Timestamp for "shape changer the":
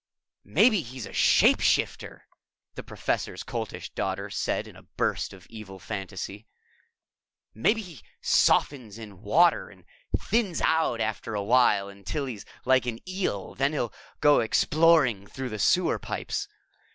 1.13-2.81